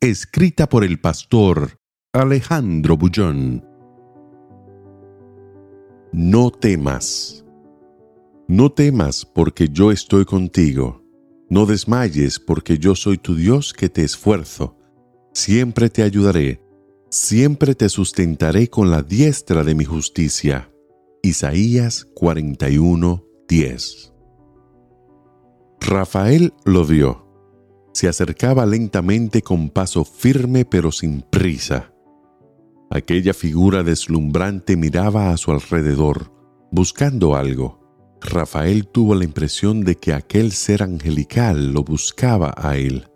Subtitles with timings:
[0.00, 1.80] Escrita por el pastor
[2.12, 3.66] Alejandro Bullón.
[6.12, 7.44] No temas.
[8.46, 11.02] No temas porque yo estoy contigo.
[11.50, 14.78] No desmayes porque yo soy tu Dios que te esfuerzo.
[15.34, 16.62] Siempre te ayudaré.
[17.10, 20.70] Siempre te sustentaré con la diestra de mi justicia.
[21.24, 24.14] Isaías 41, 10.
[25.80, 27.27] Rafael lo vio
[27.98, 31.92] se acercaba lentamente con paso firme pero sin prisa.
[32.90, 36.32] Aquella figura deslumbrante miraba a su alrededor,
[36.70, 38.16] buscando algo.
[38.20, 43.08] Rafael tuvo la impresión de que aquel ser angelical lo buscaba a él.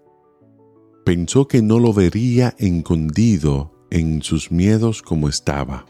[1.05, 5.87] Pensó que no lo vería escondido en sus miedos como estaba,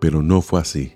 [0.00, 0.94] pero no fue así.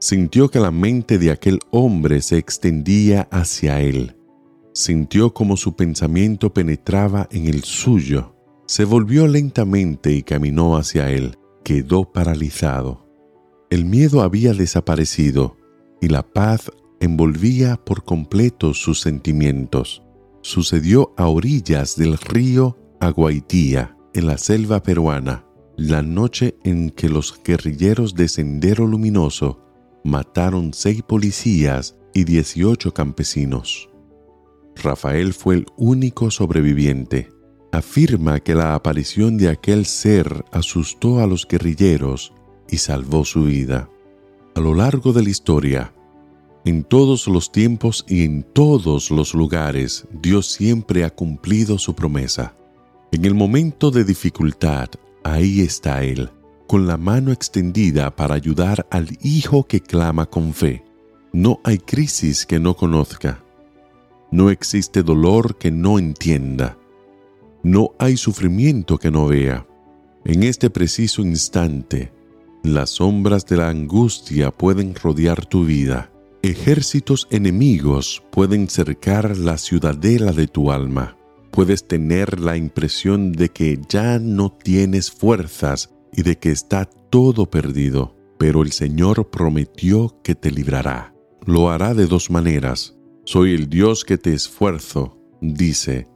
[0.00, 4.17] Sintió que la mente de aquel hombre se extendía hacia él
[4.78, 8.36] sintió como su pensamiento penetraba en el suyo.
[8.66, 11.36] Se volvió lentamente y caminó hacia él.
[11.64, 13.04] Quedó paralizado.
[13.70, 15.56] El miedo había desaparecido
[16.00, 20.04] y la paz envolvía por completo sus sentimientos.
[20.42, 25.44] Sucedió a orillas del río Aguaitía, en la selva peruana,
[25.76, 29.60] la noche en que los guerrilleros de Sendero Luminoso
[30.04, 33.88] mataron seis policías y dieciocho campesinos.
[34.82, 37.28] Rafael fue el único sobreviviente.
[37.72, 42.32] Afirma que la aparición de aquel ser asustó a los guerrilleros
[42.68, 43.88] y salvó su vida.
[44.54, 45.92] A lo largo de la historia,
[46.64, 52.54] en todos los tiempos y en todos los lugares, Dios siempre ha cumplido su promesa.
[53.12, 54.88] En el momento de dificultad,
[55.24, 56.30] ahí está Él,
[56.66, 60.84] con la mano extendida para ayudar al Hijo que clama con fe.
[61.32, 63.42] No hay crisis que no conozca.
[64.30, 66.76] No existe dolor que no entienda.
[67.62, 69.66] No hay sufrimiento que no vea.
[70.24, 72.12] En este preciso instante,
[72.62, 76.12] las sombras de la angustia pueden rodear tu vida.
[76.42, 81.16] Ejércitos enemigos pueden cercar la ciudadela de tu alma.
[81.50, 87.46] Puedes tener la impresión de que ya no tienes fuerzas y de que está todo
[87.50, 91.14] perdido, pero el Señor prometió que te librará.
[91.46, 92.97] Lo hará de dos maneras
[93.28, 96.08] soy el Dios que te esfuerzo, dice,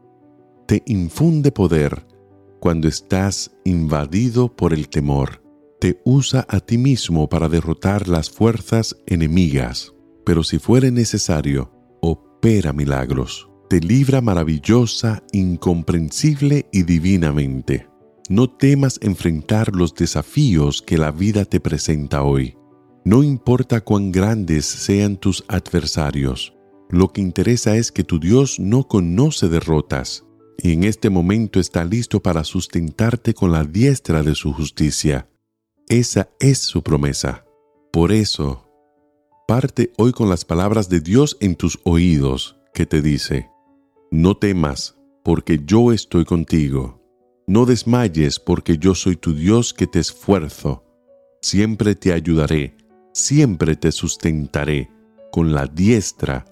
[0.67, 2.07] te infunde poder
[2.59, 5.43] cuando estás invadido por el temor.
[5.79, 9.93] Te usa a ti mismo para derrotar las fuerzas enemigas,
[10.25, 13.47] pero si fuere necesario, opera milagros.
[13.69, 17.91] Te libra maravillosa, incomprensible y divinamente.
[18.31, 22.57] No temas enfrentar los desafíos que la vida te presenta hoy.
[23.05, 26.55] No importa cuán grandes sean tus adversarios,
[26.93, 30.27] lo que interesa es que tu Dios no conoce derrotas
[30.59, 35.27] y en este momento está listo para sustentarte con la diestra de su justicia.
[35.89, 37.47] Esa es su promesa.
[37.93, 38.69] Por eso,
[39.49, 43.49] parte hoy con las palabras de Dios en tus oídos, que te dice,
[44.11, 47.01] no temas, porque yo estoy contigo.
[47.47, 50.85] No desmayes, porque yo soy tu Dios que te esfuerzo.
[51.41, 52.77] Siempre te ayudaré,
[53.15, 54.91] siempre te sustentaré
[55.33, 56.52] con la diestra